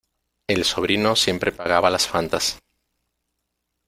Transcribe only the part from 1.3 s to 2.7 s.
pagaba las Fantas.